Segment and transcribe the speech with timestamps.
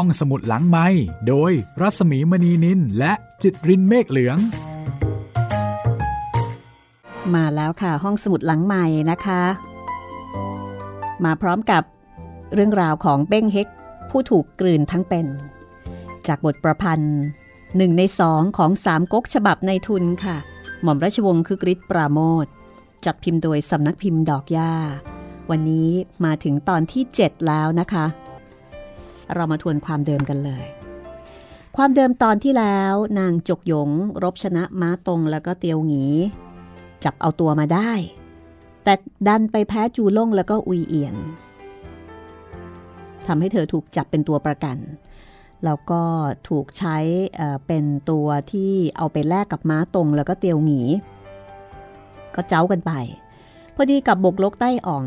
[0.00, 0.86] ห้องสมุดหลังไม้
[1.28, 4.38] โดยรัสมีมณีนินและจิตรินเมฆเหลือง
[7.34, 9.42] มาแล้วค่ะห้องสมุดหลังใหม่นะคะ
[11.24, 11.82] มาพร้อมกับ
[12.54, 13.68] เรื่องราวของเบ้งเฮก
[14.10, 15.26] ผู้ถูกกลืนทั้งเป็น
[16.26, 17.18] จากบทประพันธ์
[17.76, 20.36] หนึ่งในสองของสามก๊กฉบับในทุนค่ะ
[20.82, 22.46] หม่อมราชวงศ์คือกริชปราโมท
[23.04, 24.72] จัดพิมพ์โดยสำนักพิมพ์ดอกย่า
[25.50, 25.90] วันนี้
[26.24, 28.06] มาถึงตอนที่ 7 แล้วนะคะ
[29.34, 30.66] เรามาทวนความเดิมกันเลย
[31.76, 33.90] ความเดิมตอนที่แล้วนางจกหยง
[34.22, 36.06] รบชนะม้าตรงแล้วก็เตียวหงี
[37.04, 37.90] จับเอาตัวมาได้
[38.84, 38.94] แต่
[39.28, 41.16] ดันไปแพ้จูล่งแล้วก็อุยเอียน
[43.26, 44.78] ทำให้เธอถูกจับเป็นตัวประกัน
[45.64, 46.02] แล้วก็
[46.48, 46.98] ถูกใช้
[47.66, 50.82] เป็นตัวที่เอาไปแลกกับม้าตรงแล้วก็เตียวหงี
[52.34, 52.92] ก็เจ้ากันไป
[53.74, 55.04] พอดีกับบกลกใต้อ๋อง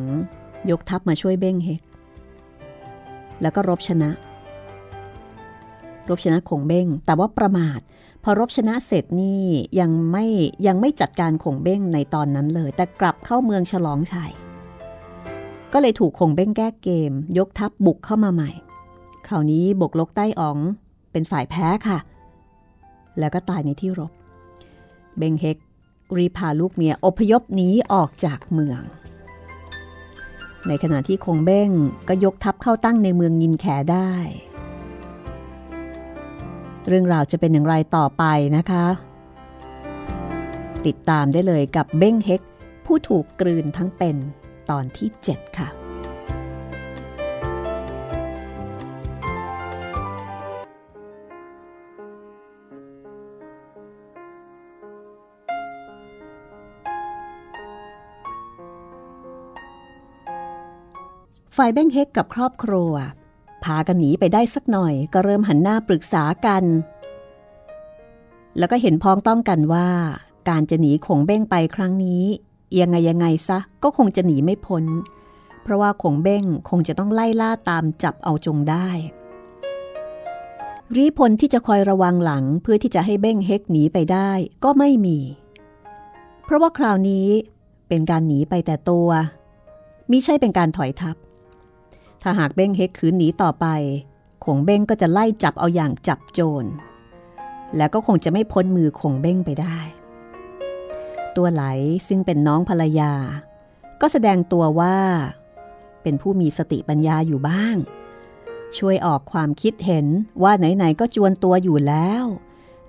[0.71, 1.81] ยกทัพมาช่วยเบ้งเฮก
[3.41, 4.09] แล้วก็รบชนะ
[6.09, 7.79] รบชนะคงเบ้ง แต่ว่าประมาท
[8.23, 9.41] พอรบชนะเสร็จนี่
[9.79, 10.25] ยังไม่
[10.67, 14.31] ยังไม่จัดการคงเบ้งในตอนนั้นเลย แต่กลับเข้าเมืองฉลองชัย
[15.73, 18.51] ก็เลยถูกคงเบ้งแก้เกม ยกทัพบบุกเข้ามาใหม่
[19.27, 20.57] คราวนี้บกลกใต้อ๋อง
[21.11, 21.99] เป็นฝ่ายแพ้ค่ะ
[23.19, 24.11] แล้วก็ตายในที่รบ
[25.17, 25.57] เบงเฮก
[26.17, 28.81] รีพาลูกเมียอพยพหนีออกจากเมือง
[30.67, 31.69] ในขณะที่คงเบ้ง
[32.07, 34.11] ก็ยกทัพเข้าตั้งในเมืองยินแขได้
[36.87, 38.23] เรื่องราวจะเป็นอย่างไรต่อไป
[38.57, 38.85] นะคะ
[40.85, 42.41] ติดตามได้เลยกับเบ้งเฮก
[42.85, 44.15] ผู้ถูกกลืนทั้งเป็น
[44.69, 45.78] ตอนที่ 7 ค่ะ
[61.63, 62.93] ฝ่ายเบ้งเฮกกับครอบครัว
[63.63, 66.63] พากันหนีไปได้สักหน่อยก็เริ่มหันหน้าปรึกษากัน
[68.57, 69.87] แล้วก็เห็นพ้องต้องกันว่า
[70.49, 72.23] การจะหนีคงเบ้งไปครั้งนี้
[72.79, 74.83] ยังไงยังไงซะก็คงจะหนีไม่พ้น
[75.63, 78.87] เพราะว่าคงเบ้งคงจะต้องไล่ล่าตามจับเอาจงได้
[80.95, 84.31] รีพลที่จะคอยระวังหลังเพื่อที่จะให้เบ้งเฮกหนีไปได้
[84.63, 85.19] ก็ไม่มี
[86.45, 87.27] เพราะว่าคราวนี้
[87.87, 89.09] เป็นการหนีไปแต่ตัว
[90.11, 91.17] มิใช่เป็นการถอยทับ
[92.21, 93.65] ถ้าหากเบ้งเฮกขืนหนีต่อไป
[94.45, 96.65] คงเบ้งก็จะไล่จับเอาอย่างจับโจร
[97.77, 99.77] แล้วก็คงจะไม่พ้นมือคงเบ้งไปได้
[101.35, 101.63] ตัวไหล
[102.07, 103.13] ซึ่งเป็นน้องภรรยา
[104.01, 104.97] ก็แสดงตัวว่า
[106.03, 107.75] เป็นผู้มีสติปัญญาอยู่บ้าง
[108.77, 110.05] ช่วยออกความคิดเห็น
[110.43, 112.23] ว่าไหนๆก็จวนตัวอยู่แล้ว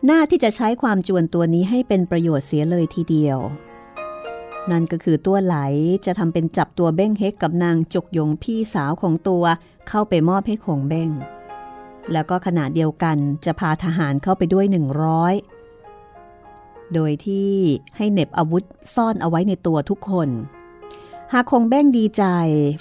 [0.04, 3.38] หน้าที่จะใช้ความจวนตัวนี้ให้เป็นประโยชน์เสียเลยทีเดียว
[4.70, 5.56] นั่นก็คือตัวไหล
[6.06, 9.44] จะทำเป็นจับตัวเบ้งเฮกกับนางจกยงพี่สาวของตัว
[9.88, 11.10] เข้าไปมอบให้คงเบ้ง
[12.12, 15.34] แล้วก็ขณะเดียวกันจะพาทหารเข้าไปด้วยหนึ่งร้อย
[16.94, 17.53] โดยที่
[17.97, 18.62] ให้เน็บอาวุธ
[18.94, 20.28] ซ่อนเอาไว้ในตัวทุกคน
[21.32, 22.25] หากคงเบ้งดีใจ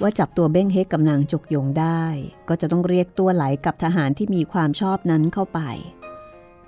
[0.02, 2.04] ว่าจับตัวเบ้งเฮกกับนางจกยงได้
[2.50, 5.60] ก็จะต้องเรียกตัวไหลกับทหารที่มีความชอบนั้นเข้าไป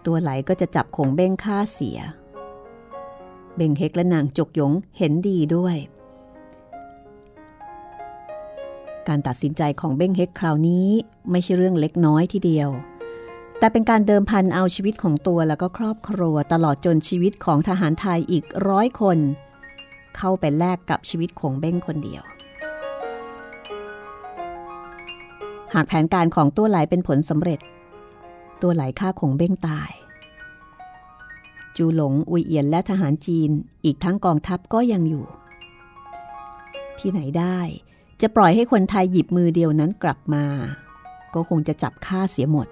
[0.06, 2.00] ตัวไหลก็จะจับคงเบ้งฆ่าเสีย
[3.56, 5.76] เบงเฮกและนางจกยงเห็นดีด้วย
[9.08, 10.88] การตัดสินใจของเบ้งเฮกคราวนี้
[11.32, 12.70] ไม่ใช่เรื่องเล็กน้อยทีเดียว
[13.60, 19.18] แต่เป็นการเดิมพันเอาชีวิตของตัวแล้วก็ครอบครัวตลอดจนชีวิตของทหารไทยอีกร้อยคน
[20.18, 22.24] เข้าไปแลกกับชีวิตของเบ้งคนเดียว
[25.74, 27.60] หากแผนการของตัวไหลเป็นผลสำเร็จ
[28.62, 29.90] ตัวไหลฆ่าคงเบ้งตาย
[31.78, 33.50] จูหลงอุยเอียนและทหารจีน
[33.86, 35.26] อีกทั้งกองทัพก็ยังอยู่
[37.00, 37.60] ที่ไหนได้
[38.22, 40.46] จะปล่อยให้คนไทยหยิบมือเดียวนั้นกลับมา
[41.34, 42.68] ก็คงจะจับฆ่าเสียหมด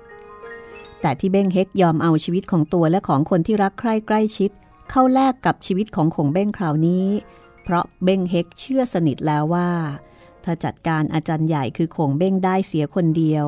[1.02, 4.52] แต่ที่เบ้งเฮกยอมเอาชีวิตของตัวและของคนที่รักใคร่ใกล้ชิด
[4.90, 7.08] เข้าแลกกับชีวิตของขงเบ้งคราวนี้
[7.64, 9.70] เพราะเบ้งเฮกเชื่อสนิทแล้วว่า
[10.44, 13.46] ถ้าจัดการอาจารย์ใหญ่คือขงเบ้งได้เสียคนเดียว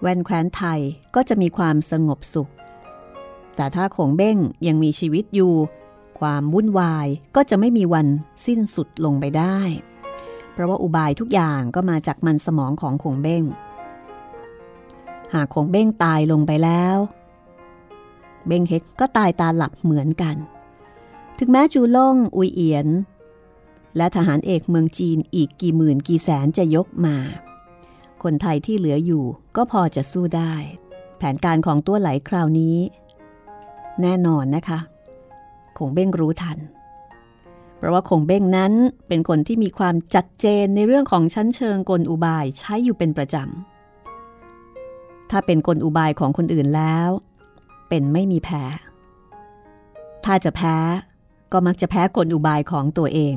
[0.00, 0.80] แวนแคว้นไทย
[1.14, 2.50] ก็จะมีความสงบสุข
[3.56, 4.36] แต่ถ้าขงเบ้ง
[4.66, 5.54] ยังมีชีวิตอยู่
[6.20, 7.06] ความวุ่นวาย
[7.36, 8.06] ก็จะไม่มีวัน
[8.46, 9.58] สิ้นสุดลงไปได้
[10.52, 13.44] เพราะว่าอุบายทุกอย่างก็มาจากมันสมองของขงเบ้ง
[15.34, 16.96] หากขงเบ้งตายลงไปแล้ว
[18.46, 20.36] เบ้งเฮกก็ตายตาหลับเหมือนกัน
[21.38, 22.88] ถึงแม้จูล่งอุยเอียน
[23.96, 27.16] และทหารเอกเมืองจีนอีกกี่หมื่นกี่แสนจะยกมา
[28.22, 29.24] คนไทยที่เหลืออยู่
[29.56, 30.54] ก็พอจะสู้ได้
[31.16, 32.76] แผนการของตัวไหลคราวนี้
[34.02, 34.78] แน่นอนนะคะ
[35.78, 36.58] คงเบ้งรู้ทัน
[37.76, 38.72] เพราะว่าคงเบ้งนั้น
[39.08, 47.08] เป็นคนที่มีความจัดเจนในเรื่องของชั้นเชิงกลอุบายใช้อยู่เป็นประจำ ถ้าเป็นกลอุบายของคนอื่นแล้ว
[47.88, 48.64] เป็นไม่มีแพ้
[50.24, 50.76] ถ้าจะแพ้
[51.52, 53.36] ก็มักจะแพ้กลอุบายของตัวเอง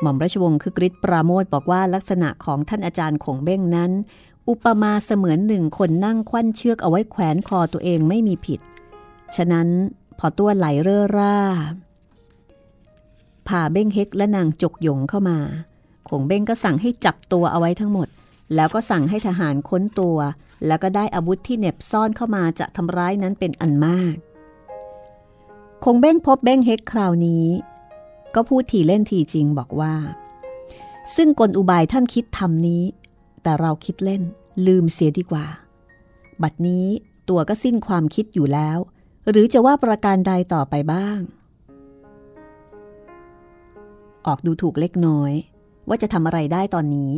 [0.00, 3.90] หม่อมราชวงศ์คือกริชปราโมทบอกว่าลักษณะของท่านอาจารย์ขงเบ้งนั้น
[4.50, 8.60] อุปมาเสมือนหนึ่งคนนั่งควันเชือกเอาไว้แขวนคอตัวเองไม่มีผิด
[9.36, 9.68] ฉะนั้น
[10.18, 11.36] พอตัวไหลเร่อร่า
[13.48, 15.38] พาเบ้งเฮกและนางจกหยงเข้ามา
[16.08, 18.08] ขงเบ้งก็สั่งให้จับตัวเอาไว้ทั้งหมด
[18.54, 20.16] แล้วก็สั่งให้ทหารค้นตัว
[20.66, 24.14] แล้วก็ได้อาวุธที่เน็บซ่อนเข้ามาจะทำร้ายนั้นเป็นอันมาก
[25.84, 27.46] คงเบ้งพบเบ้งเฮกคราวนี้
[28.34, 29.94] ก็พูดทีเล่นทีจริงบอกว่า
[31.16, 32.82] ซึ่งกลอุบายท่านคิดทำนี้
[33.42, 34.22] แต่เราคิดเล่น
[34.66, 35.46] ลืมเสียดีกว่า
[36.42, 36.86] บัดนี้
[37.28, 38.78] ตัวก็สิ้นความคิดอยู่แล้ว
[39.30, 41.18] หรือจะว่าประการใดต่อไปบ้าง
[44.26, 45.32] ออกดูถูกเล็กน้อย
[45.88, 47.12] ว่าจะทำอะไรได้ตอนนี้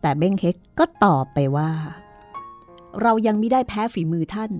[0.00, 1.70] แต่เบ้งเฮกก็ตอบไปว่า
[3.02, 4.50] เรายังไม่ได้แพ้ฝีมือท่าน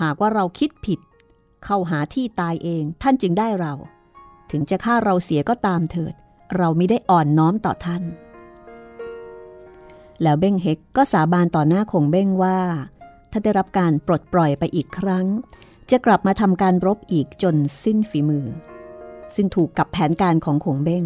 [0.00, 1.00] หากว่าเราคิดผิด
[1.64, 3.74] เข้าหาที่ตายเองท่านจึงได้เรา
[4.50, 6.14] ถึงจะฆ่าเราเสียก็ตามเถิด
[6.56, 8.02] เราไม่ได้อ่อนน้อมต่อท่าน
[10.24, 12.58] แล้วเบ้งเฮกก็สาบานต่อหน้าคงเบ้งว่า
[13.30, 15.26] ถ้าได้รับการปลดปล่อยไปอีกครั้ง
[15.90, 18.46] จะกลับมาทำการรบอีกจนสิ้นฝีมือ
[19.34, 21.04] ซึ่งถูกกับแผนการของคงเบ้ง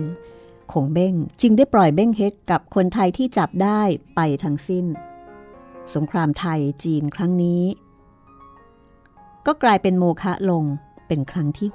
[0.72, 3.80] คงเบ้งจึงได้ปล่อยเบ้งเฮกกับคนไทยที่จับได้
[4.14, 4.86] ไปทั้งสิ้น
[5.94, 7.62] สงครามไทยจีนครั้งนี้
[9.46, 10.64] ก็กลายเป็นโมฆะลง
[11.06, 11.68] เป็นครั้งที่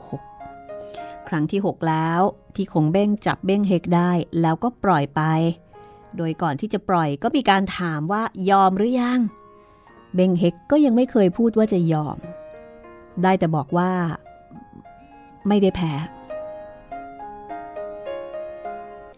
[0.62, 2.22] 6 ครั้งที่ 6 แล้ว
[2.56, 4.12] ที่คงเบ้งจับเบ้งเฮกได้
[4.42, 5.22] แล้วก็ปล่อยไป
[6.18, 9.19] โดยก่อนที่จะปล่อยก็มีการถามว่ายอมหรือยัง
[10.15, 12.18] เบงเฮกก็ยังไม่เคยพูดว่าจะยอม
[13.24, 13.92] ได้แต่บอกว่า
[15.48, 15.94] ไม่ได้แพ้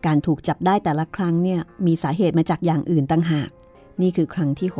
[0.06, 3.50] การถูกจับได้แต่ละครั้งเนี่ยมีสาเหตุมาจากอย่างอื่นตั้งหาก
[4.01, 4.80] นี่คือครั้งที่ 6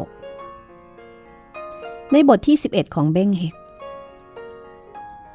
[2.12, 3.56] ในบทที่ 11 ของเบงเฮก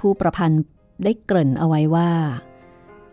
[0.01, 0.63] ผู้ประพันธ์
[1.05, 2.11] ได้เกริ่นเอาไว้ว่า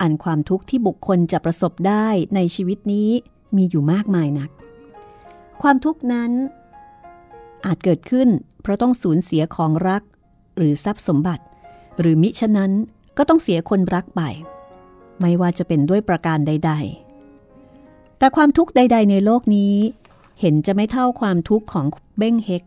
[0.01, 3.09] อันความทุกข์ที่บุคคลจะประสบได้ในชีวิตนี้
[3.55, 4.49] มีอยู่มากมายนัก
[5.61, 6.31] ความทุกข์นั้น
[7.65, 8.29] อาจเกิดขึ้น
[8.61, 10.03] เพราะต้องสูญเสียของรัก
[10.57, 11.43] หรือทรัพย์สมบัติ
[11.99, 12.71] หรือมิฉะนั้น
[13.17, 14.21] ก็ต้องเสียคนรักไป
[15.19, 16.71] ไม่ว่าจะเป็นด้วยประการใด
[17.45, 19.75] ๆ แต่ความทุกข์ใด ๆ ในโลกนี้
[20.41, 21.85] เห็นจะไม่เท่าความทุกข์ของ
[22.17, 22.63] เบ้งเฮก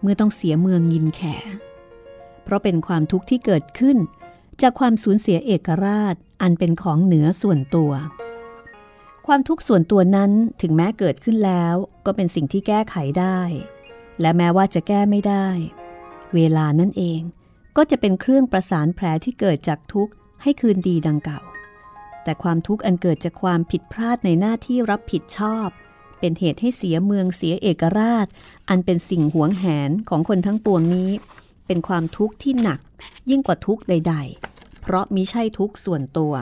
[0.00, 1.20] เมื่อต้องเสียเมืองยินแข
[2.42, 3.96] เพราะเป็นความทุกข์ที่เกิดขึ้น
[4.62, 7.92] จากความสูญเสียเอกราชอันเป็นของเหนือส่วนตัว
[9.28, 10.32] ความทุกข์ส่วนตัวนั้น
[10.62, 11.74] ถึงแม้เกิดขึ้นแล้ว
[12.06, 13.40] ก็เป็นสิ่งที่แก้ไขได้
[14.20, 15.48] และแม้ว่าจะแก้ไม่ได้
[16.34, 17.20] เวลานั่นเอง
[17.76, 20.12] ก็จะเป็นเครื่องประสานแผลที่เกิดจากทุกข์
[20.42, 21.40] ให้คืนดีดังเก่า
[22.24, 25.68] แต่ความทุกข์อันเกิดจากความผิดพลาดในหน้าที่รับผิดชอบ
[26.20, 28.26] เป็นเหตุให้เสียเมืองเสียเอกราช
[28.68, 31.10] อันเป็นสิ่งหวงแหนของคนทั้งปวงนี้
[31.66, 32.80] เป็นความทุกข์ที่หนัก
[33.30, 34.14] ยิ่งกว่าทุกข์ใด
[34.48, 36.34] ๆ เพราะมิใช่ทุกข์ส่วนตัว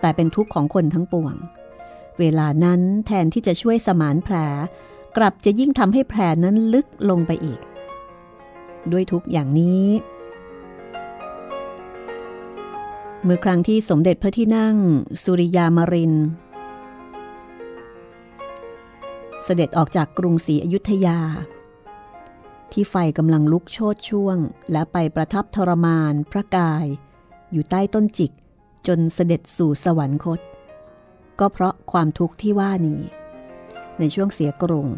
[0.00, 1.34] แต่เป็นทุกข์ของคนทั้งปวง
[2.20, 4.36] เวลานั้นแทนที่จะช่วยสมานแผล
[5.16, 7.60] กลับจะยิ่งทำให้แผลนั้นลึกลงไปอีก
[8.92, 9.86] ด้วยทุกอย่างนี้
[13.22, 14.76] เมื่อครั้งที่สมเด็จพระที่นั่ง
[15.22, 16.14] สุริยามริน
[19.44, 21.18] เสด็จออกจากกรุงศรีอยุธยา
[22.72, 24.36] ที่ไฟกำลังลุกโชดช่วง
[24.72, 26.86] และไปประทับทรมานพระกาย
[27.52, 28.32] อยู่ใต้ต้นจิก
[28.86, 30.40] จนเสด็จสู่สวรรคต
[31.40, 33.00] ก็เพราะ ความทุกข์ที่ว่านี้
[33.98, 34.88] ในช่วงเสียกรุง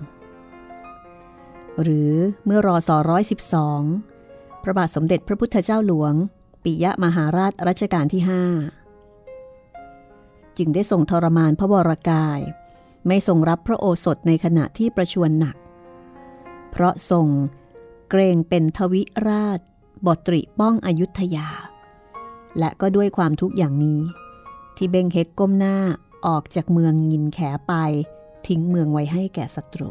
[1.82, 2.12] หรือ
[2.44, 3.82] เมื่อรอสอร้อยสิบสอง
[4.62, 6.14] พระบาทสมเด็จพระพุทธเจ้าหลวง
[6.64, 8.42] ปิยะมหาราชรัชกาลที่ห้า
[10.58, 12.40] จึงได้ส่งทรมานพระวรากาย
[13.06, 15.56] ไม่ทรงรับพระโอสถในขณะที่ประชวรหนัก
[16.70, 17.26] เพราะทรง
[18.11, 19.61] เกรงเป็นทวิราช
[20.06, 21.49] บตริป้องอยุธยา
[22.58, 24.00] และก็ด้วยความทุกข์อย่างนี้
[24.76, 25.76] ที่เบงเฮกก้มหน้า
[26.26, 27.38] ออกจากเมืองยินแข
[27.69, 27.75] ไป
[28.47, 29.91] ทิ้งเมืองไว้ให้แก่ศัตรู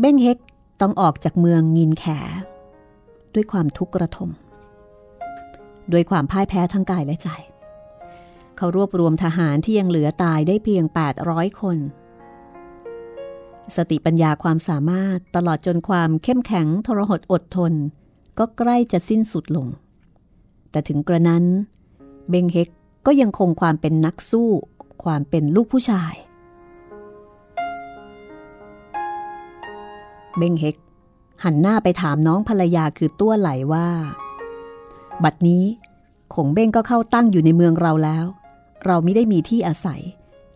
[0.00, 0.38] เบ้งเฮก
[0.80, 2.04] ต้องออกจากเมืองยินแข
[3.34, 4.30] ด้วยความทุกข์กระทม
[5.92, 7.28] ด้วยความพ่ายแพ้ทั้งกายและใจ
[8.56, 10.84] เขารวบรวมทหารที่ยังเหลือตายได้เพียง
[11.22, 11.78] 800 คน
[13.76, 17.72] สติปัญญาความสามารถตลอดจนความเข้มแข็งทรหดอดทน
[18.38, 19.66] ก็ใกล้จะสิ้นสุดลง
[20.70, 21.44] แต่ถึงกระนั้น
[22.30, 22.68] เบงเฮก
[23.06, 24.50] ก็ยังคงความเป็นนักสู้
[25.04, 26.14] ความเป็นลูกผู้ชาย
[30.38, 30.76] เบงเฮก
[31.44, 33.88] หันหน้าไปถามน้องภรรยาคือตัวไหลว่า
[35.24, 35.64] บัดนี้
[36.34, 38.26] ขงเบ้งก็เข้าตั้งอยู่ในเมืองเราแล้ว
[38.86, 40.02] เราไม่ได้มีที่อาศัย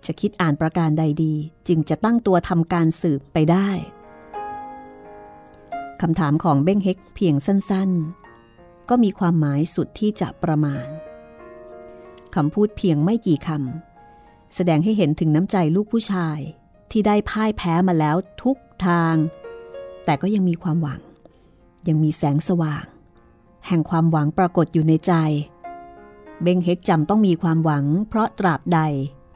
[0.06, 1.34] จะคิดอ่านประการใดดี
[1.68, 3.68] จึงจะตั้งตัวทำการสืบไปได้
[6.00, 10.86] คำถามของเบ้งเฮกเพียงสั้นๆ ก็มีความหมายสุดที่จะประมาณ
[12.38, 16.38] คำพูดเพียงไม่กี่คำแสดงให้เห็นถึงน้ำใจลูกผู้ชาย
[16.90, 19.14] ที่ได้พ่ายแพ้มาแล้วทุกทาง
[20.04, 21.00] แต่ก็ยังมีความหวัง
[21.88, 22.84] ยังมีแสงสว่าง
[23.66, 25.12] แห่งความหวังปรากฏอยู่ในใจ
[26.42, 28.80] เบงเฮกจำต้องมีความหวัง เพราะตราบใด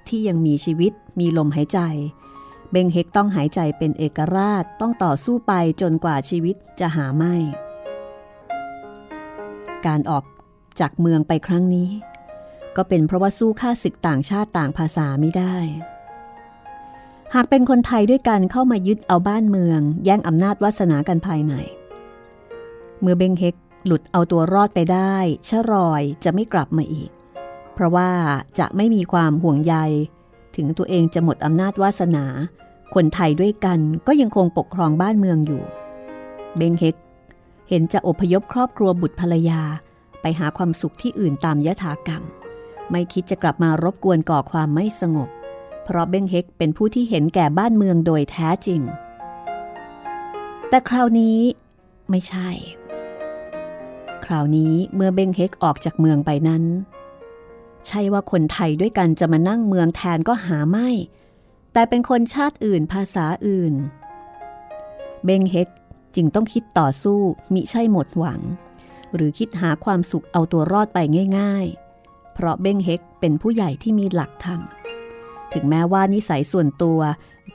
[0.08, 1.80] ที่ยังมีชีวิตมีลมหายใจ
[2.70, 7.34] เบงเฮกต้องหายใจเป็นเอกราชต้องต่อสู้ไปจนกว่าชีวิตจะหาไม่
[9.86, 10.24] การออก
[10.80, 11.90] จากเมืองไปครั้งนี้
[12.76, 15.56] ก็เป็นเพราะว่าสู้ข้าศึกต่างชาติต่างภาษาไม่ได้
[17.34, 21.54] หากเป็นคนไทยด้วยกันเข้ามายึดเอาบ้านเมือง แย่งอำนาจวาสนากันภายใน
[23.00, 23.54] เมื่อเบงเฮก
[23.86, 25.14] หลุดเอาตัวรอดไปได้
[25.48, 27.10] ชะรอยจะไม่กลับมาอีก
[27.74, 28.10] เพราะว่า
[28.58, 29.74] จะไม่มีความห่วงใย
[30.56, 32.24] ถึงตัวเองจะหมดอำนาจวาสนา
[32.94, 35.62] คนไทยด้วยกันก็ยังคงปกครองบ้านเมืองอยู่
[36.56, 36.96] เบงเฮก
[37.68, 39.62] เห็นจะอพยพครอบครัวบุตรภรรยา
[40.22, 42.22] ไปหาความสุขที่อื่นตามยถากรรม
[42.92, 45.28] ไม่คิดจะกลับมารบกวนก่อความไม่สงบ
[45.84, 48.80] เพราะเบ้งเฮกเป็นผู้ที่เห็นแก่บ้านเมืองโดยแท้จริง
[50.68, 51.38] แต่คราวนี้
[52.10, 52.48] ไม่ใช่
[54.24, 56.64] คราวนี้เมื่อเบ้งเฮกออกจากเมืองไปนั้น
[57.86, 60.88] ใช่ว่าคนไทยด้วยกันจะมานั่งเมืองแทนก็หาไม่
[61.72, 63.74] แต่เป็นคนชาติอื่นภาษาอื่น
[65.24, 65.68] เบงเฮก
[66.16, 67.20] จึงต้องคิดต่อสู้
[67.54, 68.40] มิใช่หมดหวัง
[69.14, 70.98] หรือคิดหาความสุขเอาตัวรอดไป
[71.38, 71.81] ง่ายๆ
[72.34, 74.60] เพราะเบ้งเฮกเป็นผู้ใหญ่ที่มีหลักธรรม
[75.52, 77.00] ถึงแม้ว่านิสัยส่วนตัว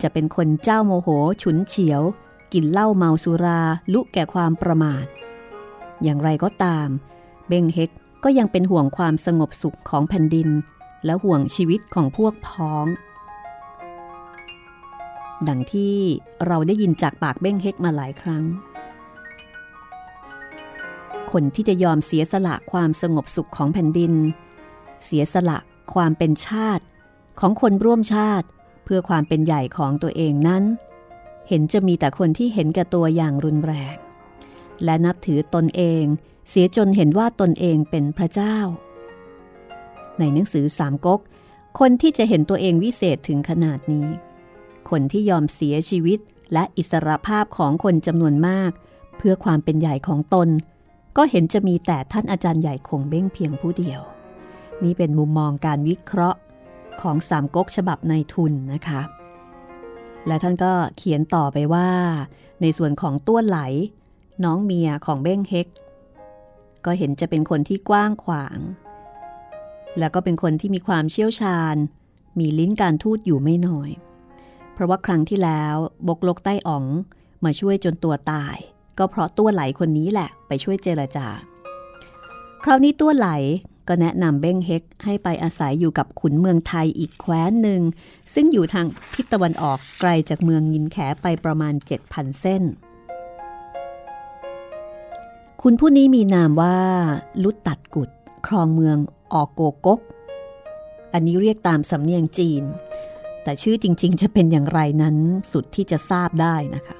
[0.02, 1.10] จะเป็นคนเจ้าโมโห
[1.42, 2.02] ฉุนเฉียว
[2.54, 3.62] กินเหล้าเมาสุรา
[3.94, 5.06] ลุแก่ความประมาท
[6.04, 6.88] อย่างไรก็ตาม
[7.48, 7.92] เบงเฮก
[8.24, 10.50] ก็ยังเป็นห่วงความสงบสุขของแผ่นดิน
[11.06, 12.86] และห่วงชีวิตของพวกพ้อง
[15.48, 15.98] ดังที่
[16.48, 18.44] เราได้ยินจากปากเบ้งเฮกมาหลายครั้ง
[21.32, 24.14] คนที่จะยอมเสียสละความสงบสุขของแผ่นดิน
[25.04, 25.58] เสียสละ
[25.94, 26.84] ความเป็นชาติ
[27.40, 28.48] ของคนร่วมชาติ
[28.84, 30.64] เพื่อความเป็นใหญ่ของตัวเองนั้น
[31.48, 33.96] เห็นจะมีแต่คนที่เห็นแก่ตัวอย่างรุนแรง
[34.84, 36.04] และนับถือตนเอง
[36.50, 38.58] เสียจนเห็นว่าตนเองเป็นพระเจ้า
[40.20, 41.22] ในหนังสือสามก๊ก
[41.80, 44.08] คนที่จะเห็นตัวเองวิเศษถึงขนาดนี้
[44.90, 46.20] คนที่ยอมเสียชีวิต
[46.54, 48.72] และอิสรภาพของคนจำนวนมาก
[49.18, 50.50] เพื่อความเป็นใหญ่ของตน
[51.18, 54.02] ก็เห็นจะมีแต่ท่านอาจารย์ใหญ่คงเบ้งเพียงผู้เดียว
[54.84, 56.40] นี่เป็นมุมมองการวิเคราะห์
[57.02, 59.02] ของสามก๊กฉบับในทุนนะคะ
[60.28, 61.90] และท่านก็เขียนต่อไปว่า
[62.62, 63.60] ในส่วนของต้วนไหล
[64.44, 65.68] น้องเมียของเบ้งเฮก
[66.86, 68.60] ก็เห็นจะเป็นคนที่กว้างขวาง
[70.00, 71.76] แล้วก็เป็นคนที่มีความเชี่ยวชาญ
[72.40, 73.90] มีลิ้นการทูตอยู่ไม่น้อย
[74.74, 75.76] เพราะว่าครั้งที่แล้ว
[76.08, 76.86] บกลกใต้อ๋อง
[77.46, 78.58] มาช่วยจนตัวตาย
[78.98, 81.28] ก็เพราะตัวไหลคนนี้แหละ ไปช่วยเจรจา
[82.64, 83.30] คราวนี้ตัวไหล
[83.88, 87.82] ก็แนะนำเบ้งเฮกให้ไปอาศัยอยู่กับขุนเมืองไทยอีกแคว้นหนึ่ง
[88.34, 91.74] ซึ่งอยู่ทางทิศตะวันออกไกลจากเมืองยินแขไปประมาณ
[92.06, 92.64] 7,000 เส้น
[95.62, 96.78] คุณผู้นี้มีนามว่า
[97.44, 98.10] ลุดตัดกุด
[98.48, 98.98] ครองเมือง
[99.34, 100.00] ออกโกกก
[101.14, 102.64] อันนี้เรียกตามสำเนียงจีน
[103.44, 105.16] แต่ชื่อจริงๆ จะเป็นอย่างไรนั้น
[105.52, 106.98] สุดที่จะทราบได้นะคะ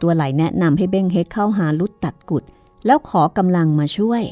[0.00, 2.44] ตัวไหลแนะนำให้เบ้งเฮกเข้าหาลุดตัดกุด
[2.86, 4.22] แล้วขอกำลังมาช่วย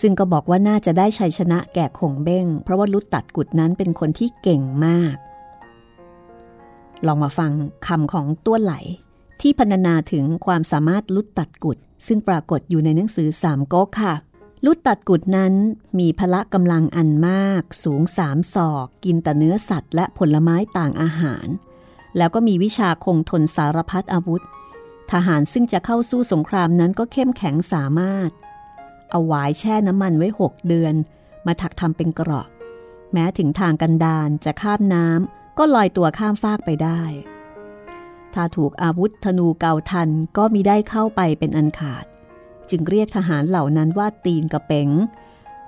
[0.00, 5.16] ซึ่งก็บอกว่าน่าจะได้ชัยชนะแก่ขงเบ้ง เพราะว่าลุดตัดกุดนั้นเป็นคนที่เก่งมาก
[7.06, 7.52] ลองมาฟัง
[7.86, 8.74] คำของตัวไหล
[9.40, 14.14] ที่พรรณนาถึงความสามารถลุดตัดกุด ซึ่งปรากฏอยู่ในหนังสือสามก๊กค่ะ
[14.66, 15.52] ลุดตัดกุดนั้น
[15.98, 21.46] มีพละกำลังอันมาก สูงสามศอก กินแต่เนื้อสัตว์ และผลไม้ต่างอาหาร
[22.16, 24.42] แล้วก็มีวิชาคงทนสารพัดอาวุธ
[25.12, 28.30] ทหารซึ่งจะเข้าสู้สงครามนั้นก็เข้มแข็งสามารถ
[29.10, 30.94] เอาหวายแช่น้ำมันไว้หกเดือน
[31.46, 32.48] มาถักทำเป็นกรอบ
[33.12, 37.02] แม้ถึงทางกันดานจะข้ามน้ำก็ลอยตัวข้ามฟากไปได้
[38.34, 42.04] ถ้าถูกอาวุธธนูเกาทันก็มีได้เข้าไปเป็นอันขาด
[42.70, 44.88] จึงเรียกทหารเหล่านั้นว่าตีนกระเป๋ง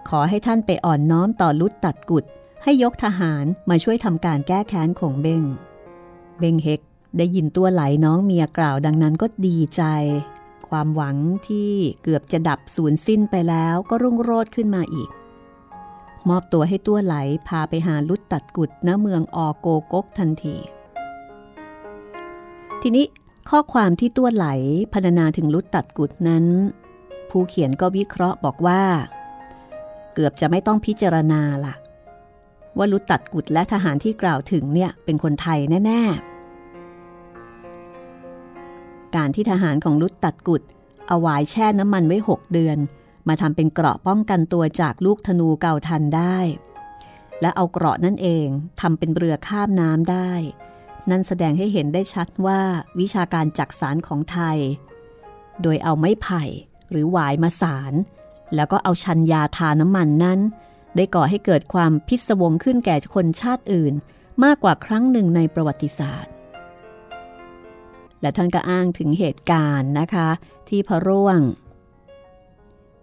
[0.08, 2.24] ขอให้ท่านไปอ่อนน้อมต่อลุดตัดกุด
[2.62, 5.44] ให้ยกทหารมาช่วยทำการแก้แค้นของเบง
[6.38, 6.80] เบงเฮก
[7.18, 9.82] ได้ยินตัวไหลน้องเมียกล่าวดังนั้นก็ดีใจ
[10.72, 11.16] ความหวัง
[11.48, 15.10] ที่เกือบจะดับสูญสิ้นไปแล้วก็รุ่งโรดขึ้นมาอีก
[16.28, 17.14] มอบตัวให้ตัวไหล
[17.48, 20.56] พาไปหาลุดตัดกุดณเมืองออโกกกทันที
[22.82, 23.06] ทีนี้
[23.50, 24.46] ข้อความที่ตัวไหล
[24.92, 26.44] พรรณนาถึงลุดตัดกุดนั้น
[27.30, 28.82] ผู้เขียนก็วิเคราะห์บอกว่า
[30.14, 31.74] เกือบจะไม่ต้องพิจารณาละ
[32.78, 36.31] ว่าลุดตัดกุดและทหารที่กล่าวถึงเนี่ยเป็นคนไทยแน่ ๆ
[39.16, 40.62] การที่ทหารของลุตัดกุด
[41.06, 42.78] เอาหวายแช่น้ำมันไว้ 6 เดือน
[43.28, 46.38] มาทำเป็นเกราะป้องกันตัวจากลูกธนูเก่าทันได้
[47.40, 48.46] และเอาเกราะนั่นเอง
[48.80, 50.32] ทำเป็นเรือข้ามน้ำได้
[51.10, 52.60] นั่นแสดงให้เห็นได้ชัดว่า
[53.00, 54.58] วิชาการจักสารของไทย
[55.62, 56.42] โดยเอาไม้ไผ่
[56.90, 57.92] หรือหวายมาสาร
[58.54, 60.40] แล้วก็เอาชันยาทาน้ำมันนั้น
[60.96, 63.94] ได้ก่อให้เกิดความพิศวงขึ้นแก่คนชาติอื่น
[64.44, 66.31] มากกว่าครั้งหนึ่งในประวัติศาสตร์
[68.22, 70.28] และท่านก็อ้างถึงเหตุการณ์นะคะ
[70.68, 71.38] ที่พระร่วง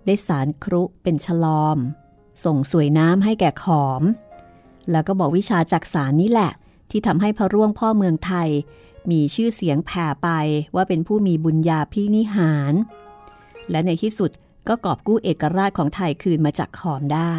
[0.06, 1.78] ได้สารครุเป็นฉลอม
[2.44, 4.04] ส่งสวยน้ำให้แก่ขอม
[4.92, 6.52] แล้วก็บอกวิชาจักสารนี้แหละ
[6.92, 8.50] ที่ทำให้พระร่วงพ่อเมืองไทย
[9.12, 10.30] มีชื่อเสียงแผ่ไป
[10.76, 12.74] ว่าเป็นผู้มีบุญญาพินิหาร
[13.72, 14.32] และในที่สุด
[14.68, 17.36] ก็กอบกู้เอกราชของไทยคืนมาจากขอมได้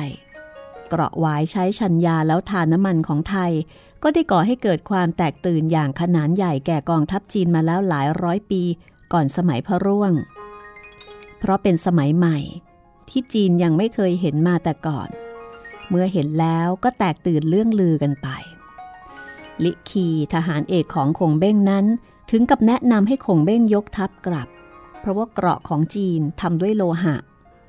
[0.88, 3.52] เกราะหวายใช้ชัญญาแล้วทานน้ำมันของไทย
[4.02, 8.62] ก็ได้ก่อให้เกิดความแตกตื่นอย่างขนานใหญ่แก่กองทัพจีนมาแล้วหลายร้อยปี
[9.12, 10.12] ก่อนสมัยพระร่วง
[11.38, 12.38] เพราะเป็นสมัยใหม่
[13.08, 15.08] ที่จีนยังไม่เคยเห็นมาแต่ก่อน
[15.88, 18.28] เมื่อเห็นแล้วก็แตกตื่นเรื่องลือกันไป
[19.64, 21.86] ลิคีทหารเอกของคงเบ้งนั้น
[22.30, 24.48] ถึงกับแนะนำให้คงเบ้งยกทัพกลับ
[25.00, 27.16] เพราะว่าเกราะของจีนทำด้วยโลหะ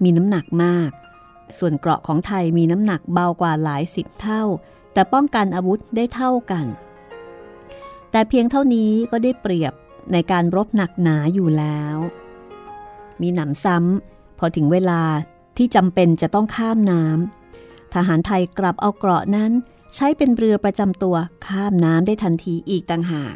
[0.03, 0.91] มีน้ำหนักมาก
[1.59, 4.43] ส่วนเกราะของไทยมีน้ำหนักเบากว่าหลายสิบเท่า
[4.93, 6.65] แต่ป้องกันอาวุธได้เท่ากัน
[8.11, 9.73] แต่เพียงเท่านี้ก็ได้เปรียบ
[10.11, 11.97] ในการรบหนักหนาอยู่แล้ว
[13.21, 15.01] มีหนำซ้ำพอถึงเวลา
[15.57, 19.51] ที่จำเป็นจะต้องข้ามน้ำทหารไทยกลับเอาเกราะนั้น
[19.95, 21.15] ใช้เป็นเรือประจำตัว
[21.47, 23.35] ข้ามน้ำได้ทันทีอีกต่างหาก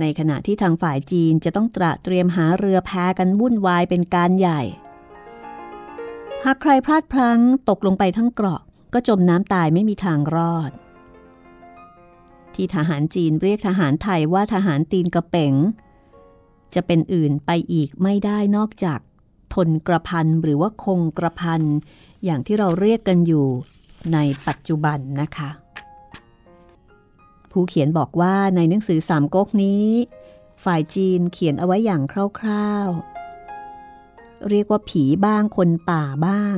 [0.00, 4.60] ในขณะที่ทางฝ่ายจีนจะต้องตระเตรียมหาเรือแพกันวุ่นวายเป็นการใหญ่
[6.44, 8.60] หากใครพลาดพลั้งตกลงไปทั้งเกราะ
[8.92, 10.72] ก็จมน้ำตายไม่มีทางรอด
[12.54, 15.54] ที่ทหารจีนเรียกทหารไทยว่าทหารตีนกระเป๋ง
[16.74, 19.00] จะเป็นอื่นไปอีกไม่ได้นอกจาก
[19.54, 21.62] ทนกระพันหรือว่าคงกระพัน
[22.24, 23.46] อย่างที่เราเรียกกันอยู่
[24.12, 25.50] ในปัจจุบันนะคะ
[27.50, 29.86] ผู้เขียนบอกว่าในหนังสือสามก๊กนี้
[30.64, 32.02] ฝ่ายจีนเขียนเอาไว้อย่าง
[32.38, 36.56] คร่าวๆ เรียกว่าผีบ้างคนป่าบ้าง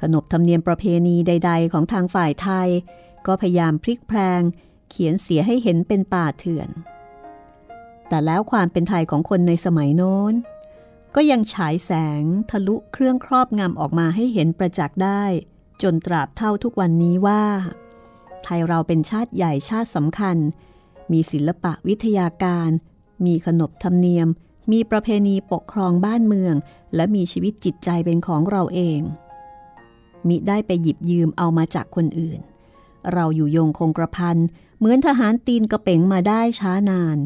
[0.00, 2.68] ขนบธรรมเนียมประเพณีใด ๆ ของทางฝ่ายไทย
[3.26, 4.40] ก็พยายามพลิกแพลง
[4.90, 6.68] เขียนเสียให้เห็นเป็นป่าเถื่อน
[8.08, 10.34] แต่แล้วความเป็นไทยของคนในสมัยโน้น
[11.14, 15.24] ก็ยังฉายแสงทะลุเครื่องครอบงำออกมาให้เห็นประจักษ์ได้
[15.82, 17.44] จนตราบเท่าทุกวันนี้ว่า
[18.44, 20.36] ไทยเราเป็นชาติใหญ่ชาติสำคัญ
[21.12, 22.70] มีศิลปะวิทยาการ
[23.26, 24.28] มีขนบธรรมเนียม
[24.72, 26.54] มีประเพณีปกครองบ้านเมือง
[26.94, 29.00] และมีชีวิตจิตใจเป็นของเราเอง
[30.28, 32.40] มิได้ไปหยิบยืมเอามาจากคนอื่น
[33.12, 34.36] เราอยู่ยงคงกระพัน
[34.78, 37.16] เหมือนทหารตีนกระเป๋งมาได้ช้านาน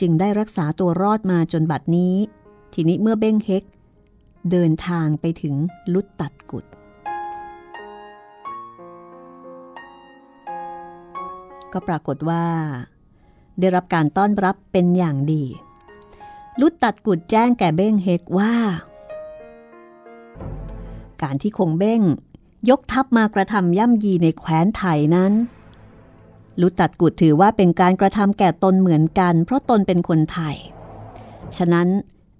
[0.00, 2.14] จึงได้รักษาตัวรอดมาจนบัดนี้
[2.74, 3.64] ทีนี้เมื่อเบ้งเฮก
[4.50, 5.54] เดินทางไปถึง
[5.92, 6.64] ลุดตัดกุด
[11.72, 12.44] ก็ปรากฏว่า
[13.60, 15.44] ได้รับการต้อนรับเป็นอย่างดี
[16.60, 18.54] ลุดตัดกุดแจ้งแก่เบ้งเฮกว่า
[21.22, 22.02] การที่คงเบ้ง
[22.70, 25.32] ยกทัพมากระทำย่ำยีในแคว้นไทยนั้น
[26.60, 30.56] ลุตัดกุดถือว่าเป็นการกระทำแก่ตนเหมือนกัน เพราะตนเป็นคนไทย
[31.56, 31.88] ฉะนั้น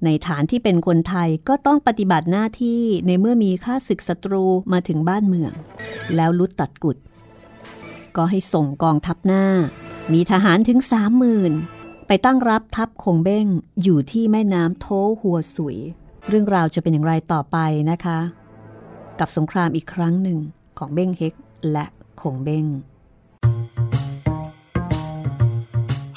[0.05, 5.53] ในฐานที่เป็นคนไทยก็ต้องปฏิบัติหน้าที่ในเมื่อมีข้าศึกศัตรูมาถึงบ้านเมือง
[6.17, 6.97] แล้วลุตัดกุด
[8.17, 9.45] ก็ให้ส่งกองทัพหน้า
[10.13, 11.53] มีทหารถึงสามหมื่น
[12.07, 13.47] ไปตั้งรับทัพคงเบ้ง
[13.83, 14.87] อยู่ที่แม่น้ำโท
[15.21, 15.77] หัวสุย
[16.29, 17.57] เรื่องราวจะเป็นอย่างไรต่อไป
[17.91, 18.19] นะคะ
[19.21, 20.39] กับสงครามอีกครั้งหนึ่ง
[20.79, 21.35] ของเบ้งเฮก
[21.73, 21.87] และ
[22.21, 22.67] คงเบ้ง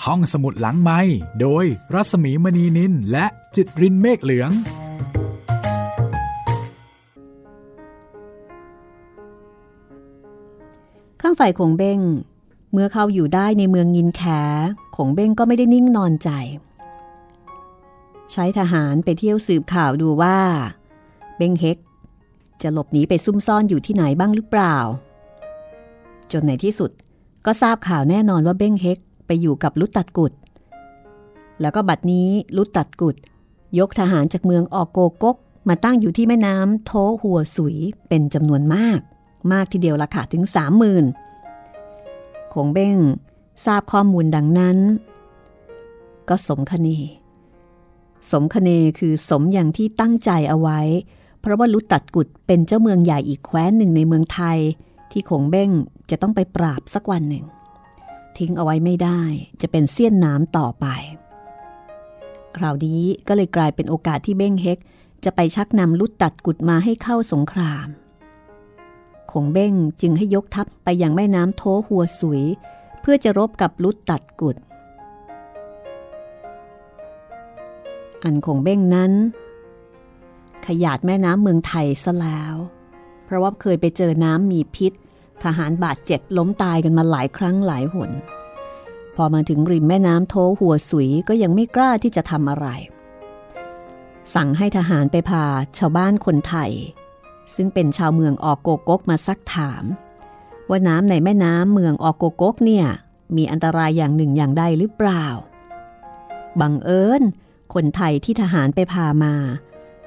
[0.05, 0.99] ห้องสมุดหลังไม้
[1.41, 4.51] โดยรัสมีมณีนินและจิตรินเมฆเหลือง
[11.21, 11.99] ข้างฝ่ายขงเบ้ง
[12.71, 14.23] เมื่อเขาอยู่ได้ในเมืองยินแข
[14.95, 16.29] ขงเบ้งก็ไม่ได้นิ่งนอนใจ
[18.31, 20.37] ใช้ทหารไปเที่ยวสืบข่าวดูว่า
[21.37, 21.77] เบ้งเฮก
[22.61, 24.75] จะหลบหนีไปซุ่มซ่อนอยู่ที่ไหนบ้างหรือเปล่า
[26.31, 26.91] จนในที่สุด
[27.45, 30.33] ก็ทราบข่าวแน่นอนว่าเบ้งเฮกไปอยู่กับลุตตัดกุด
[31.61, 33.15] แล้วก็บัดนี้ลุตตัดกุด
[33.79, 35.37] ยกทหารจากเมืองออกโกกก
[35.69, 36.91] มาตั้งอยู่ที่แม่น้ำโท
[37.21, 38.99] หัวสุยเป็นจำนวนมาก
[39.51, 41.05] มากทีเดียวละค่ะถึงสามหมื่น
[42.53, 42.97] คงเบ้ง
[43.65, 44.77] ทราบข้อมูลดังนั้น
[46.29, 46.87] ก็สมคเน
[48.31, 50.79] สมคเนคือสมอย่างที่ตั้งใจเอาไว้
[51.41, 54.59] เพราะว่าลุตัดกุดเป็นเจ้าเมืองใหญ่อีกแคว้นหนึ่งในเมืองไทย
[55.11, 55.71] ที่ขงเบ้ง
[56.09, 57.45] จะต้องไปปราบสักวันหนึ่ง
[58.37, 59.21] ทิ้งเอาไว้ไม่ได้
[59.61, 60.85] จะเป็นเสี้ยนน้ำต่อไป
[62.57, 64.79] คราวนี้ก็เลยกลายเป็นโอกาสที่เบ้งเฮก
[65.23, 67.87] จะไปชักนำลุดตัดกุดมาให้เข้าสงคราม
[69.31, 72.43] ขงเบ้งจึงให้ยกทัพไปยังแม่น้ำโทหัวสุย
[73.01, 74.57] เพื่อจะรบกับลุดตัดกุด
[78.23, 79.11] อันขงเบ้งนั้น
[80.67, 82.55] ขยาดแม่น้ำเมืองไทยซะแล้ว
[83.25, 84.93] เพราะว่าเคยไปเจอน้ำมีพิษ
[85.43, 88.11] ทหารบาดเจ็บล้มตายกันมาหลายครั้งหลายหน
[89.15, 92.67] พอมาถึงริมแม่น้ำโทหัวสุยก็ยังไม่กล้าที่จะทำอะไร
[94.35, 95.43] สั่งให้ทหารไปพา
[95.77, 96.71] ชาวบ้านคนไทย
[97.55, 99.83] ซึ่งเป็นชาวเมืองออกโกกกมาซักถาม
[100.69, 102.87] ว่าน้ำในแม่น้ำเมืองออกโกกกเนี่ย
[103.35, 105.25] มีอันตรายอย่างหนึ่งอย่างใดหรือเปล่า
[106.61, 107.21] บังเอิญ
[107.73, 109.33] คนไทยที่ทหารไปพามา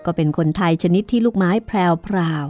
[0.05, 2.47] ก็เป็นคนไทยชนิดที่ลูกไม้แพรวพราว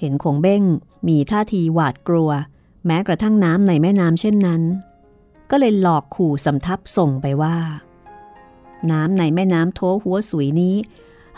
[0.00, 0.62] เห็นคงเบ้ง
[1.08, 2.30] มีท่าทีหวาดกลัว
[2.86, 4.62] แม้กระทั่งน้ำในแม่น้ำเช่นนั้น
[5.50, 7.56] ก็เลยหลอกขู่สำทับส่งไปว่า
[8.90, 10.76] น้ำในแม่น้ำโถหัวสุยนี้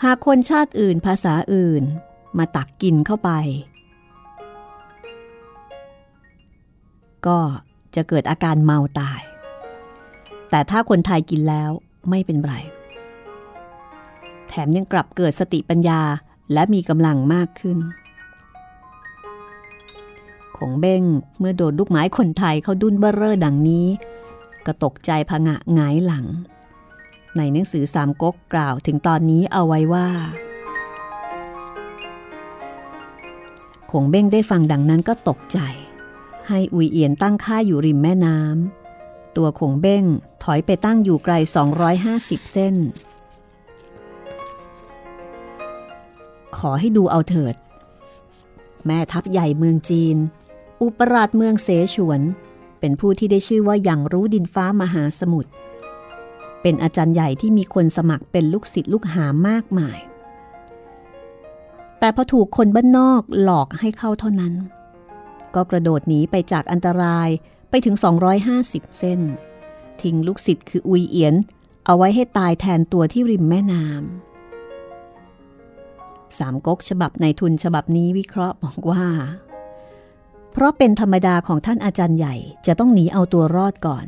[0.03, 1.83] หากคนชาติอื่นภาษาอื่น
[2.37, 3.31] มาตักกินเข้าไป
[7.27, 7.39] ก็
[7.95, 9.21] จะเกิดอาการเมาตาย
[10.49, 11.71] แต่ถ้าคนไทยกินแล้ว
[12.09, 12.53] ไม่เป็นไร
[14.55, 16.01] แถมยังกลับเกิดสติปัญญา
[16.53, 17.77] และมีกำลังมากขึ้น
[20.57, 21.03] คงเบ้ง
[21.39, 23.87] เมื่อโดนลูกไม้คนไทยเขาดุนเบ้อเร่อดังนี้
[24.65, 26.25] ก็ตกใจพงะงายหลัง
[27.37, 30.07] ในหนังสือสามก๊กกล่าวถึงตอนนี้เอาไว้ว่า
[33.91, 35.59] คงเบ้งได้ฟังดังนั้นก็ตกใจ
[36.47, 40.03] ให้อุยเอียนตั้งค่าอยู่ริมแม่น้ำตัวคงเบ้ง
[40.43, 41.33] ถอยไปตั้งอยู่ไกล
[41.93, 42.77] 250 เส้น
[46.59, 47.55] ขอให้ดูเอาเถิด
[48.85, 50.17] แม่ทัพใหญ่เมืองจีน
[50.81, 52.21] อุปราชเมืองเสฉวน
[52.79, 55.51] เป็นผู้ที่ได้ชื่อว่าอย่างรู้ดินฟ้ามหาสมุทร
[56.61, 59.97] เป็นอาจารย์ใหญ่ที่มีคนสมัครเป็นลูกศิษย์ลูกหามากมาย
[61.99, 64.53] แต่พอถูกคนบ้านนอกหลอกให้เข้าเท่านั้น
[65.55, 67.29] ก็กระโดดหนีไปจากอันตราย
[67.69, 67.95] ไปถึง
[68.47, 69.19] 250 เส้น
[70.01, 71.35] ทิ้งลูกศิษย์คืออุยเอียน
[71.85, 74.32] เอาไว้ให้ตายแทนตัวที่ริมแม่น้ำ
[76.39, 79.05] สามก๊กฉบับในทุนฉบับนี้วิเคราะห์บอกว่า
[80.51, 84.05] เพราะเป็นธรรมดาของท่านอาจารย์ใหญ่จะต้องหนีเอาตัวรอดก่อน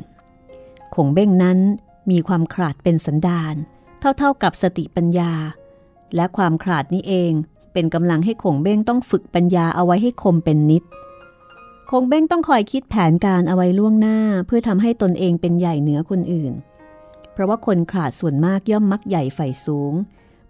[0.94, 1.58] คงเบ้งนั้น
[2.10, 3.54] มีความขาดเป็นสันดาน
[4.18, 5.32] เท่าๆกับสติปัญญา
[6.14, 7.32] และความขาดนี้เอง
[7.72, 10.82] เป็นกำลังให้คงเบ้งต้องฝึกปัญญาเอาไว้ให้คมเป็นนิด
[11.90, 16.52] คงเบ้งต้องคอยคิดแผนการเอาไว้ล่วงหน้าเพื่อทำให้ตนเองเป็นใหญ่เหนือคนอื่น
[17.32, 19.92] เพราะว่าคนขาดส่วนมากย่อมมักใหญ่ไฟสูง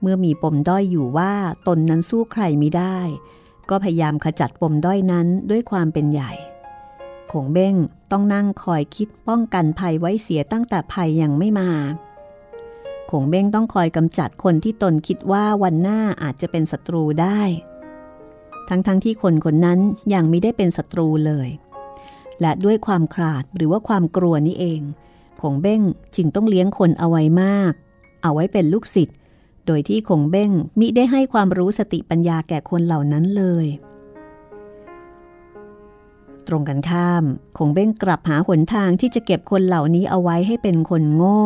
[0.07, 1.33] มื่อมีปมด้อยอยู่ว่า
[1.67, 2.99] ตนนั้นสู้ใครไม่ได้
[3.71, 6.33] ก็พยายามขจัดปมด้อยนั้นด้วยความเป็นใหญ่
[7.33, 7.75] คงเบ้ง
[8.11, 11.71] ต้องนั่งคอยคิดป้องกันภัยไว้เสียตั้งแต่ภัยยังไม่มา
[13.11, 17.41] คงเบ้งต้องคอยกำจัดคนที่ตนคิดว่าวันหน้าอาจจะเป็นศัตรูได้
[18.69, 19.81] ทั้งๆทที่คนคนนั้น
[20.15, 21.49] ยังไม่ได้เป็นศัตรูเลย
[22.41, 24.81] และด้วยความขาดหรือว่าความกลัวนี่เอง
[25.41, 25.83] คงเบ้ง
[26.17, 27.73] จึงต้องเลี้ยงคนเอาไว้มาก
[28.23, 29.17] เอาไว้เป็นลูกศิษย์
[29.67, 33.67] โดยที่คงเบ้งมิได้ให้ความรู้สติปัญญาแก่คนเหล่านั้นเลย
[36.47, 37.25] ตรงกันข้าม
[37.59, 41.43] คงเบ้งกลับหาหนทางที่จะเก็บคนเหล่านี้เอาไว้ให้เป็นคนโง่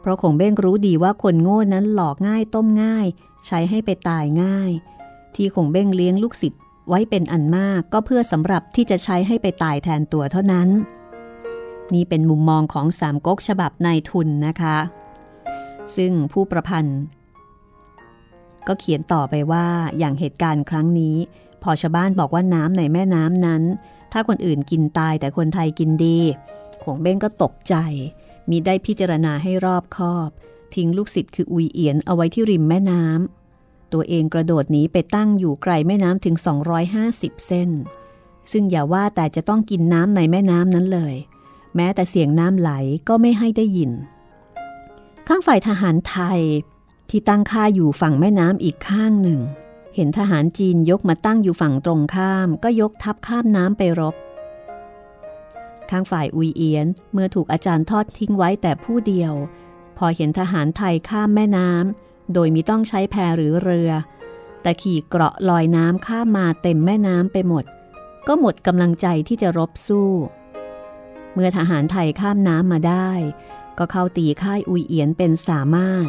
[0.00, 3.06] เพราะคงเบ้งรู้ดีว่าคนโง่นั้นหลอกง่ายต้มง่าย
[3.46, 4.70] ใช้ให้ไปตายง่าย
[5.34, 10.68] ที่คงเบ้งเลี้ยงลูกศิษย์ไว้เป็นอันมากก็เพื่อสำหรับที่จะใช้ให้ไปตายแทนตัวเท่านั้น
[11.94, 14.76] นี่เป็นมุมมองของสามก๊กฉบับนายทุนนะคะ
[15.96, 17.00] ซึ่งผู้ประพันธ์
[18.68, 19.66] ก็เขียนต่อไปว่า
[19.98, 21.16] อย่างเหตุการณ์ครั้งนี้
[21.62, 23.62] พอชาวบ้านบอกว่าน้ำในแม่น้ำนั้น
[24.12, 26.18] ถ้าคนอื่นกินตายแต่คนไทยกินดี
[26.82, 27.74] ขงเบ้งก็ตกใจ
[28.50, 30.30] มีได้พิจารณาให้รอบคอบ
[30.74, 36.36] ทิ้งลูกศิษย์คืออุยเอียนเอาไว้ที่ริมแม่น้ำตัวเองกระโดดหนีไปตั้งอยู่ไกลแม่น้ำถึง
[36.90, 37.70] 250 เส้น
[38.52, 41.14] ซึ่งอย่าว่าแต่จะต้องกินน้ำในแม่น้ำนั้นเลย
[41.76, 42.70] แม้แต่เสียงน้ำไหล
[43.08, 43.90] ก็ไม่ให้ได้ยิน
[45.28, 46.40] ข้างฝ่ายทหารไทย
[47.10, 49.40] ที่ตั้งค่าอยู่ฝั่งแม่น้ำอีกข้างหนึ่ง
[49.94, 54.14] เห็นทหารจีนยกมาตั้งอยู่ฝั่งตรงข้าม ก็ยกทัพข้ามน้ำไปรบ
[55.90, 59.32] ข้างฝ่ายอุยเอียนเมื่อถูกอาจารย์ทอดทิ้งไว้แต่ผู้เดียว
[59.98, 63.90] พอเห็นทหารไทยข้ามแม่น้ำโดยมิต้องใช้แพหรือเรือ
[64.62, 67.64] แต่ขี่เกราะลอยน้ำข้ามมาเต็มแม่น้ำไปหมด
[68.26, 70.10] ก็หมดกำลังใจที่จะรบสู้
[71.34, 73.10] เมื่อทหารไทยข้ามน้ำมาได้
[73.78, 76.06] ก็เข้าตีค่ายอุยเอียนเป็นสามารถ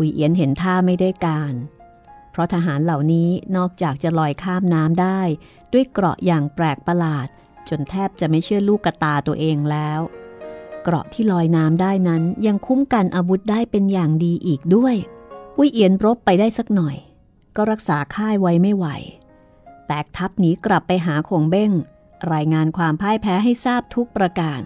[0.00, 1.54] อุยเอียนเห็นท่าไม่ได้การ
[2.30, 5.20] เพราะทหารเหล่านี้นอกจากจะลอยข้ามน้ำได้
[5.72, 7.28] ด้วยเกราะอย่างแปลกประหลาด
[7.68, 10.00] จนแทบจะไม่เชื่อลูกกระตาตัวเองแล้ว
[10.82, 14.94] เกราะที่ลอยน้ำได้นั้นยังคุ้มกันอาวุธได้เป็นอย่างดีอีกด้วย
[15.58, 16.96] วิเอียนรบไปได้สักหน่อย
[17.56, 18.86] ก็รักษาค่ายไว้ไม่ไหว
[19.86, 21.72] แตกทัพหนีกลับไปหาคงเบ้ง
[22.32, 24.60] รายงานความพ่ายแพ้ให้ทราบทุกประการ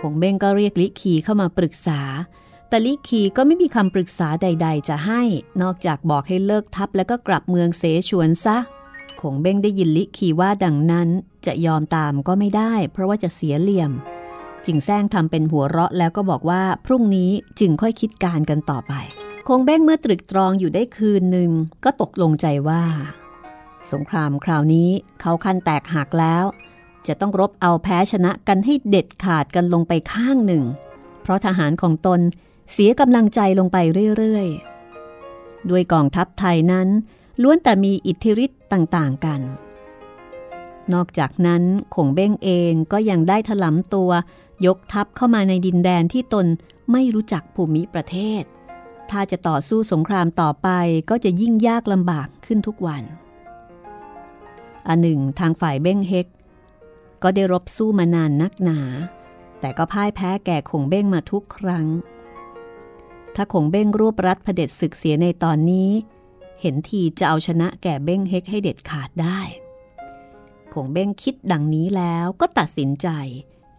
[0.00, 2.00] คงเบ้งก็เรียกลิคีเข้ามาปรึกษา
[2.68, 5.22] แต่ลิคีก็ไม่มีคำปรึกษาใด ๆ จะให้
[5.62, 8.56] นอกจากบอกให้เลิกทัพแล้วก็กลับเมืองเสฉวนซะ
[9.20, 11.08] คงเบ้งได้ยินลิคีว่าดังนั้น
[11.46, 13.92] จะยอมตามก็ไม่ได้ เพราะว่าจะเสียเหลี่ยม
[14.64, 18.94] จิงแซงทำเป็นหัวเราะแล้วก็บอกว่าพรุ่งนี้จึงค่อยคิดการกันต่อไป
[19.48, 21.50] คงเบ้งเมื่อตรึกตรองอยู่ได้คืนหนึ่ง
[21.84, 22.82] ก็ตกลงใจว่า
[23.92, 24.88] สงครามคราวนี้
[25.20, 26.44] เขาคันแตกหักแล้ว
[27.06, 30.64] จะต้องรบเอาแพ้ชนะกันให้เด็ดขาดกันลงไปข้างหนึ่ง
[31.22, 32.20] เพราะทหารของตน
[32.72, 33.76] เสียกำลังใจลงไป
[34.16, 36.88] เรื่อยๆ ด้วยกองทัพไทยนั้น
[37.42, 39.40] ล้วนแต่มีอิทธิฤทธิ์ต่างๆกัน
[40.94, 41.62] นอกจากนั้น
[41.94, 44.10] คงเบ้งเองก็ยังได้ถลำตัว
[44.66, 46.46] ยกทัพเข้ามาในดินแดนที่ตน
[46.92, 48.42] ไม่รู้จักภูมิประเทศ
[49.10, 50.68] ถ้าจะต่อสู้สงครามต่อไป
[51.10, 53.04] ก็จะยิ่งยากลำบากขึ้นทุกวัน
[54.88, 56.26] อันหนึ่งทางฝ่ายเบ้งเฮก
[57.22, 58.80] ก็ได้รบสู้มานานนักหนา
[59.60, 61.86] แต่ก็พ่ายแพ้แก่ขงเบ้งมาทุกครั้ง
[63.36, 65.90] ถ้าขงเบ้งรวบรัดเผด็จศึกเสียในตอนนี้
[66.60, 69.40] เห็นทีจะเอาชนะแก่เบ้งเฮกให้เด็ดขาดได้
[70.72, 73.08] ขงเบ้งคิดดังนี้แล้วก็ตัดสินใจ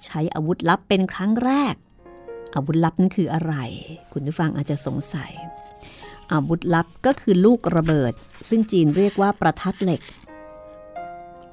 [0.05, 1.75] ใช้อาวุธลับเป็นครั้งแรก
[2.55, 3.53] อาวุธลับนั้นคืออะไร
[4.11, 5.31] คุณผู้ฟังอาจจะสงสัย
[6.31, 8.13] อาวุธลับก็คือลูกระเบิด
[8.49, 10.01] ซึ่งจีนเรียกว่าประทัดเหล็ก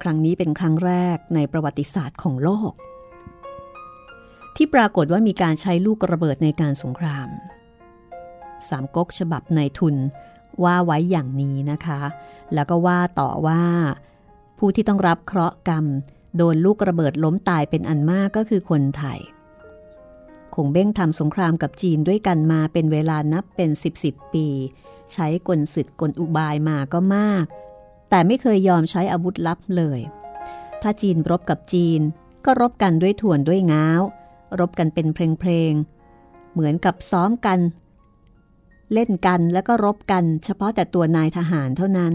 [0.03, 2.73] ครั้งนี้เป็นครั้งแรกในประวัติศาสตร์ของโลก
[4.57, 7.29] ที่ปรากฏว่ามีการใช้ลูกระเบิดในการสงคราม
[8.71, 9.97] สามก๊กฉบับในทุน
[10.65, 12.01] ว่าไว้อย่างนี้นะคะ
[12.55, 13.63] แล้วก็ว่าต่อว่า
[14.59, 15.85] ผู้ที่ต้องรับเคราะห์กรรม
[16.37, 19.19] โดนลูกระเบิดล้มตายเป็นอันมากก็คือคนไทย
[20.55, 24.47] คงเบ้งทำสงครามกับจีนด้วยกันมาเป็นเวลานับเป็น 10บปี
[25.13, 27.45] ใช้กลศึกกลอุบายมาก็มาก
[28.11, 30.01] แต่ไม่เคยยอมใช้อาวุธลับเลย
[30.83, 32.01] ถ้าจีนรบกับจีน
[32.45, 34.03] ก็รบกันด้วยถ่วนด้วยง้าว
[34.61, 37.59] รบกันเป็นเพลงๆเหมือนกับซ้อมกัน
[38.93, 42.15] เล่นกันแล้วก็รบกันเฉพาะแต่ตัวนายทหารเท่านั้น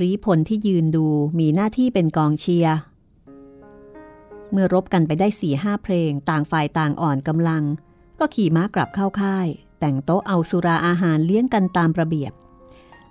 [0.00, 1.06] รีพลที่ยืนดู
[1.38, 2.78] มีหน้าที่เป็นกองเชียร์
[4.52, 7.62] เมื่อรบกันไปได้สี่ห้าเพลง ต่างฝ่ายต่างอ่อนกำลัง
[8.18, 9.46] ก็ขี่ม้ากลับเข้าค่าย
[9.80, 12.32] แต่งโต๊ะเอาสุราอาหารเลี้ยงกันตามระเบียบ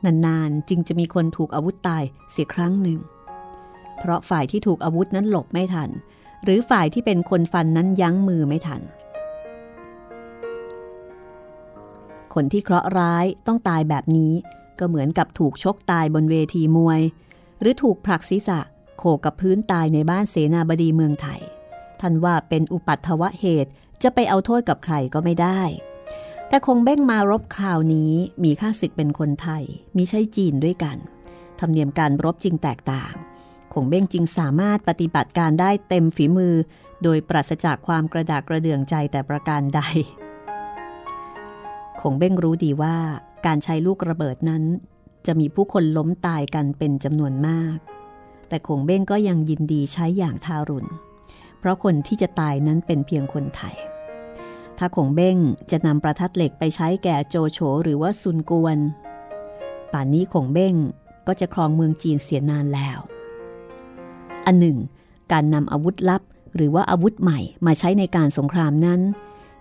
[0.06, 3.00] นานๆจึงจะมีคนถูกอาวุธตายเสียครั้งหนึ่ง
[3.98, 5.90] เพราะฝ่ายที่ถูกอาวุธนั้นหลบไม่ทัน
[6.44, 8.82] หรือฝ่ายที่เป็นคนฟันนั้นยั้งมือไม่ทัน
[12.40, 14.34] คนที่เคราะห์ร้ายต้องตายแบบนี้
[14.80, 17.02] ก็เหมือนกับถูกชกตายบนเวทีมวย
[17.60, 18.60] หรือถูกผลักศีรษะ
[18.98, 21.42] โขกกับพื้นตายในบ้านเสนาบดีเมืองไทย
[22.00, 23.72] ท่านว่าเป็นอุปัตถวะเหตุ
[24.04, 25.62] จะไปเอาโทษกับใครก็ไม่ได้
[26.48, 28.12] แต่คงเบ้งมารบคราวนี้
[28.44, 29.64] มีข้าศึกเป็นคนไทย
[29.98, 30.98] มีใช่จีนด้วยกัน
[31.60, 33.14] ธรรมเนียมการรบจริงแตกต่าง
[33.74, 36.56] คงเบ้งจึงสามารถปฏิบัติการได้เต็มฝีมือ
[37.04, 39.82] โดยปราศจากความกระดากกระเดื่องใจแต่ประการใด
[42.02, 42.96] คงเบ้งรู้ดีว่า
[43.46, 44.64] การใช้ลูกระเบิดนั้น
[45.26, 47.78] จะมีผู้คนล้มตายกันเป็นจำนวนมาก
[48.48, 50.90] แต่คงเบ้งก็ยังยินดีใช้อย่างทารุณ
[51.60, 53.76] เพราะคนที่จะตายนั้นเป็นเพียงคนไทย
[54.78, 55.38] ถ้าคงเบ้ง
[55.72, 58.78] จะนำประทัดเหล็กไปใช้แก่โจโฉหรือว่าซุนกวน
[59.92, 60.76] ป่านนี้คงเบ้ง
[61.28, 63.00] ก็จะครองเมืองจีนเสียนานแล้ว
[64.46, 64.78] อันหนึ่ง
[65.32, 66.22] การนำอาวุธลับ
[66.56, 69.02] หรือว่าอาวุธใหม่มาใช้ในการสงครามนั้น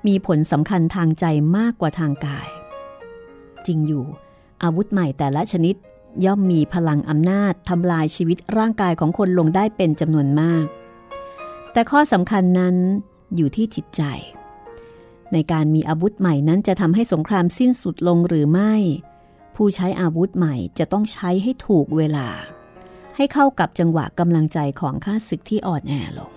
[0.07, 1.25] มีผลสำคัญทางใจ
[1.57, 2.49] มากกว่าทางกาย
[3.67, 4.05] จริงอยู่
[4.63, 5.75] อาวุธใหม่แต่ละชนิด
[6.25, 10.67] ย่อมมีพลังอำนาจทำลายชีวิตร่างกายของคนลงได้เป็นจำนวนมาก
[11.73, 12.77] แต่ข้อสำคัญนั้น
[13.37, 14.03] อยู่ที่จิตใจ
[15.33, 18.75] ในการมีอาวุธใหม่นั้นจะทำให้สงครามสิ้นสุดลงหรือไม่
[19.57, 22.29] ผู้ใช้อาวุธใหม่จะต้องใช้ให้ถูกเวลา
[23.17, 26.36] ให้เข้ากับจังหวะกำลังใจของข้าศึกที่อ่อนแอลง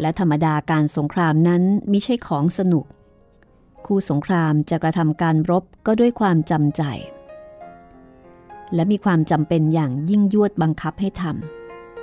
[0.00, 2.84] และธรรมดาการสงครามนั้นไม่ใช่ของสนุก
[3.86, 6.82] คู่สงครามจะกระทำการรบก็ด้วยความจำใจ
[8.74, 11.24] และมีความจำเป็นอย่างยิ่งยวดบังคับให้ท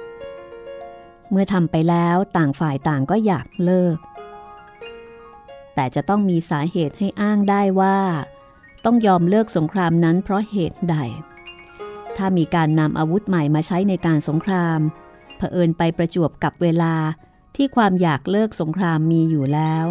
[0.06, 3.98] ำเมื่อทำไปแล้วต่างฝ่ายต่างก็อยากเลิก
[5.76, 7.98] แต่จะต้องมีสาเหตุให้อ้างได้ว่า
[8.86, 10.98] ต้องยอมเลิกสงครามนั้นเพราะเหตุใด
[12.18, 14.80] ถ้ามีการนำอาวุธใหม่มาใช้ในการสงคราม
[15.38, 16.94] เผอิญไปประจวบกับเวลา
[17.56, 19.86] ที่ความอยากเลิกสงครามมีอยู่แล้ว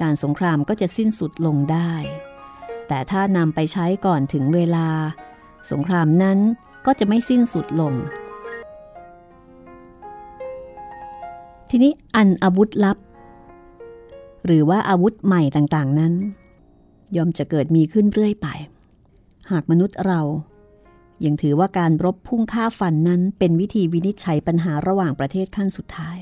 [0.00, 1.92] การสงครามก็จะสิ้นสุดลงได้
[2.88, 4.88] แต่ถ้านำไปใช้ก่อนถึงเวลา
[5.70, 6.38] สงครามนั้น
[6.86, 7.94] ก็จะไม่สิ้นสุดลง
[11.70, 12.98] ทีนี้อันอาวุธลับ
[14.44, 16.14] หรือว่าอาวุธใหม่ต่างๆนั้น
[17.16, 18.46] ย่อมจะเกิดมีขึ้นเรื่อยไป
[19.50, 20.20] หากมนุษย์เรา
[21.24, 26.16] ยังถือว่าการรบพุ่งฆ่าฟันนั้นเป็นวิธีวินิจฉัยปัญหาระหว่างประเทศขั้นสุดท้าย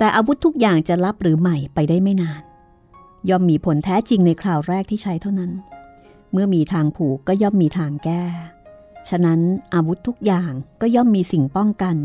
[0.00, 2.42] แต่อาวุธทุกอย่างจะลับหรือใหม่ไปได้ไม่นาน
[3.28, 5.50] ย่อมมีผลแท้จริงในคราวแรกที่ใช้เท่านั้น
[6.32, 8.22] เมื่อมีทางผูกก็ย่อมมีทางแก้
[9.08, 9.40] ฉะนั้น
[9.74, 11.96] อาวุธทุกอย่างก็ย่อมมีสิ่งป้องกัน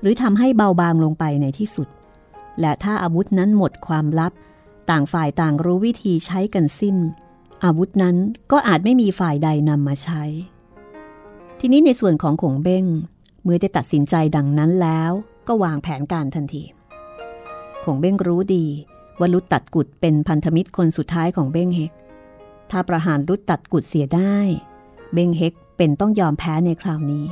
[0.00, 1.88] หรือทำให้เบาบางลงไปในที่สุด
[2.60, 4.32] และถ้าอาวุธนั้นหมดความลับ
[4.90, 6.96] ต่างฝ่ายต่างรู้วิธีใช้กันสิ้น
[7.64, 8.16] อาวุธนั้น
[8.52, 10.22] ก็อาจไม่มีฝ่ายใดนำมาใช้
[11.60, 12.84] ทีนี้ในส่วนของขงเบ้ง
[13.42, 15.10] เมื่อได้ตัดสินใจดังนั้นแล้ว
[15.48, 16.64] ก็วางแผนการทันที
[17.84, 18.66] ของเบ้งรู้ดี
[19.18, 21.92] ว่าลุดตัดกุดเป็นพันธมิตรคนสุดท้ายของเบ้งเฮก
[22.70, 24.36] ถ้าประหารลุดตัดกุดเสียได้
[25.12, 27.24] เบ้งเฮกเป็นต้องยอมแพ้ในคราวนี้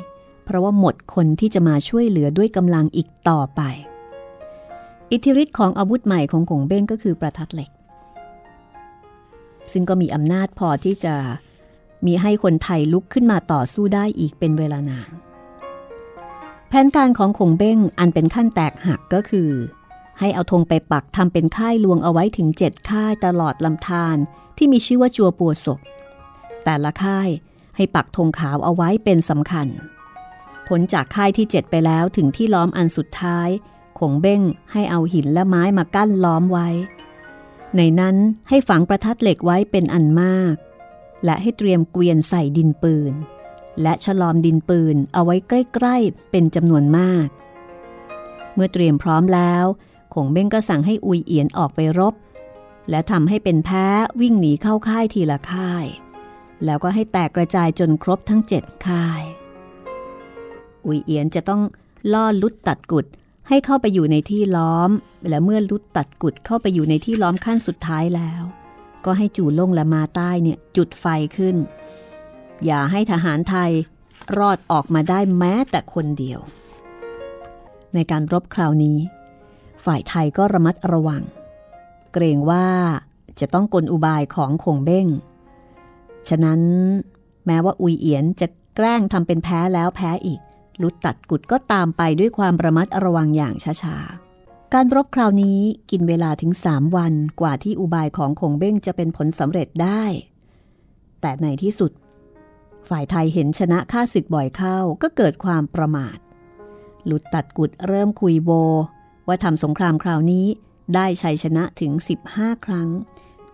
[0.45, 3.61] เพราะว่าหมดคนที่จะมาช่วยเหลือด้วยกำลังอีกต่อไป
[5.11, 7.71] อิทธิฤทธิ์ของอาวุธใหม่ของขงเบ้งก็คือประทัดเหล็ก
[9.73, 11.15] ซึ่งก็มีอำนาจพอที่จะ
[12.07, 15.11] มีให้คนไทยลุกขึ้นมาต่อสู้ได้อีกเป็นเวลานาน
[16.69, 19.51] แผนการของคงเบ้งอันเป็นขั้นแตกหักก็คือ
[20.19, 24.17] ให้เอาธงไปปักทำเป็นค่ายลวงเอาไว้ถึงเจ็ดค่ายตลอดลำธาร
[24.57, 25.81] ที่มีชื่อว่าจัวปัวศก
[26.65, 27.29] แต่ละค่าย
[27.77, 29.69] ให้ปักธงขาวเอาไว้เป็นสำคัญ
[30.69, 33.49] ผลจากค่ายที่เจ็ดไปแล้วถึงที่ล้อมอันสุดท้าย
[33.99, 36.69] คงเบ้งให้เอาหินและไม้มากั้นล้อมไว้
[37.77, 38.17] ในนั้น
[38.49, 40.55] ให้ฝังประทัดเหล็กไว้เป็นอันมาก
[41.25, 43.13] และให้เตรียมเกวียนใส่ดินปืน
[43.83, 47.27] และฉลอมดินปืนเอาไว้ใกล้ ๆ เป็นจำนวนมาก
[48.55, 49.65] เมื่อเตรียมพร้อมแล้ว
[50.15, 52.15] คงเบ้งก็สั่งให้อุยเอียนออกไปรบ
[52.91, 53.87] และทำให้เป็นแพ้
[54.21, 55.85] วิ่งหนีเข้าค่ายทีละค่าย
[56.65, 59.23] แล้วก็ให้แตกกระจายจนครบทั้งเจ็ดค่าย
[60.87, 61.63] อุยเอียนจะต้อง
[62.13, 63.07] ล่อลุดตัดกุด
[63.49, 64.91] ให้เข้าไปอยู่ในที่ล้อม
[65.29, 68.43] และเมื่อลุดตัดกุดเข้าไปอยู่ในที่ล้อมขั้นสุดท้ายแล้ว
[69.05, 71.57] ก็ให้จู่ล่งและมาใต้เนี่ยจุดไฟขึ้น
[72.65, 73.71] อย่าให้ทหารไทย
[74.39, 76.41] รอดออกมาได้แม้แต่คนเดียว
[77.95, 78.99] ในการรบคราวนี้
[79.85, 81.23] ฝ่ายไทยก็ระมัดระวัง
[82.13, 82.67] เกรงว่า
[83.41, 85.07] จะต้องกลอุบายของคงเบ้ง
[86.29, 86.61] ฉะนั้น
[87.47, 90.41] แม้ว่าอุยเอียนจะแกล้งทำเป็นแพ้แล้วแพ้อีก
[90.83, 95.59] ลุดตัดกุดก็ตามไปด้วยความระมัดระวังอย่างช้าๆ การรบคราวนี้
[95.91, 100.05] กินเวลาถึงสามวันกว่าที่อุบายของคงเบ้งจะเป็นผลสำเร็จได้
[101.21, 101.93] แต่ในที่สุด
[102.89, 106.19] ฝ่ายไทยเห็นชนะค่าศึกบ่อยเข้าก็เกิดความประมาท
[107.07, 108.51] หลุดตัดกุดเริ่มคุยโบ
[109.27, 110.47] ว่าทำสงครามคราวนี้
[110.95, 111.93] ได้ชัยชนะถึง
[112.29, 112.89] 15 ครั้ง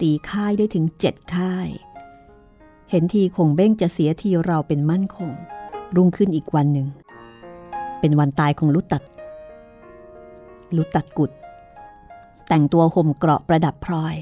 [0.00, 1.68] ตีค่ายได้ถึง 7 ค่าย
[2.90, 5.32] เห็นทีคงเบ้งจะเสียทีเราเป็นมั่นคง
[5.96, 6.88] รุ่งขึ้นอีกวันหนึ่ง
[8.00, 9.02] เป็นวันตายของลุดตัด
[10.76, 11.30] ลุตัดกุด
[12.48, 14.14] แต่งตัวห่มเกราะประดับพลอย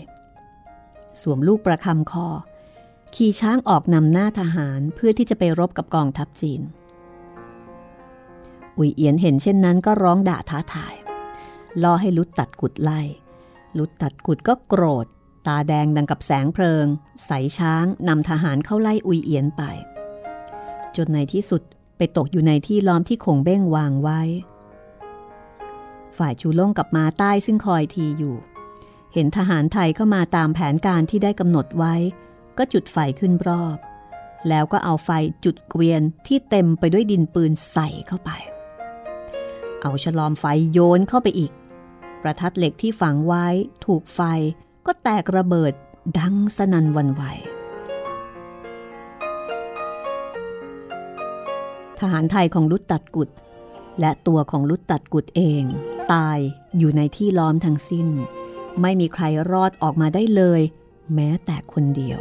[1.21, 2.29] สวมลูกประคำคอ
[3.15, 6.61] ขี่ช้างออกนำหน้าทหารเพื่อที่จะไปรบกับกองทัพจีน
[8.79, 10.95] อุยเอียนเห็นเช่นนั้นก็ร้องด่าท้าทาย
[11.83, 13.01] ล่อให้ลุดตัดกุดไล่
[13.79, 15.07] ลุดตัดกุดก็โกรธ
[15.47, 16.87] ตาแดงดังกับแสงเพลิง
[17.27, 19.63] ใสช้างนำทหารเข้าไล่อุยเอียนไป
[20.97, 21.63] จนในที่สุด
[21.97, 24.21] ไปตกอยู่ในที่ล้อมที่คงเบ้งวางไว้
[26.19, 28.37] ฝ่ายชูล่งกับมาใต้ซึ่งคอยทีอยู่
[29.15, 31.95] เห็นทหารไทยเข้ามาตามแผนการที่ได้กำหนดไว้
[32.59, 33.77] ก็จุดไฟขึ้นรอบ
[34.49, 35.11] แล้วก็เอาไฟ
[35.45, 38.31] จุดเกวียนที่เต็มไปด้วยดินปืนใส่เข้าไป
[39.81, 41.53] เอาฉลอมไฟโยนเข้าไปอีก
[42.29, 43.47] ประทัดเหล็กที่ฝังไว้
[43.87, 44.21] ถูกไฟ
[44.87, 45.73] ก็แตกระเบิด
[46.19, 47.23] ดังสนั่นวันไหว
[51.99, 53.29] ทหารไทยของลุดตัดกุด
[54.01, 55.65] และตัวของลุดตัดกุดเอง
[56.13, 56.39] ตาย
[56.79, 58.09] อยู่ในที่ล้อมทั้งสิ้น
[58.81, 60.61] ไม่มีใครรอดออกมาได้เลย
[61.15, 62.19] แม้แต่คนเดียว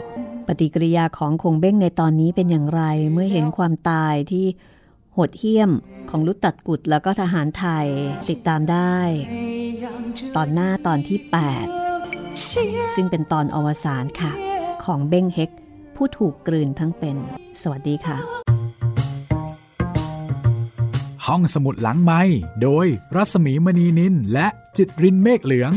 [0.47, 2.82] ปฏิกิริยาของคงเบ้งในตอนนี้เป็นอย่างไร
[3.12, 4.45] เมื่อเห็นความตายที่
[5.18, 5.72] โหดเหี้ยม
[6.09, 7.88] ของลุตตัดกุดแล้วก็ทหารไทย
[8.30, 8.97] ติดตามได้
[10.36, 11.20] ตอนหน้าตอนที่
[12.05, 14.32] 8 ซึ่งเป็นตอนอวสานค่ะ
[14.86, 15.51] ของเบ้งเฮก
[15.95, 17.18] ผู้ถูกกลืนทั้งเป็น
[17.61, 18.18] สวัสดีค่ะ
[21.26, 22.22] ห้องสมุดหลังไม้
[22.61, 22.86] โดย
[23.16, 24.47] รัสมีมณีนินและ
[24.78, 25.72] จิตรินเมฆเหลือง